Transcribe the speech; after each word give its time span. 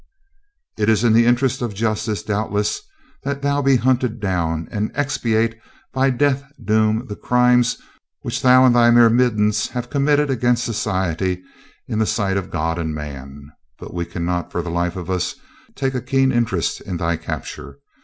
It 0.79 0.89
is 0.89 1.03
in 1.03 1.13
the 1.13 1.27
interests 1.27 1.61
of 1.61 1.75
justice, 1.75 2.23
doubtless, 2.23 2.81
that 3.21 3.43
thou 3.43 3.61
be 3.61 3.75
hunted 3.75 4.19
down, 4.19 4.67
and 4.71 4.91
expiate 4.95 5.55
by 5.93 6.09
death 6.09 6.43
doom 6.65 7.05
the 7.05 7.15
crimes 7.15 7.77
which 8.23 8.41
thou 8.41 8.65
and 8.65 8.75
thy 8.75 8.89
myrmidons 8.89 9.67
have 9.67 9.91
committed 9.91 10.31
against 10.31 10.63
society 10.63 11.43
in 11.87 11.99
the 11.99 12.07
sight 12.07 12.35
of 12.35 12.49
God 12.49 12.79
and 12.79 12.95
man. 12.95 13.51
But 13.77 13.93
we 13.93 14.05
cannot, 14.07 14.51
for 14.51 14.63
the 14.63 14.71
life 14.71 14.95
of 14.95 15.11
us, 15.11 15.35
take 15.75 15.93
a 15.93 16.01
keen 16.01 16.31
interest 16.31 16.81
in 16.81 16.97
thy 16.97 17.15
capture. 17.15 17.77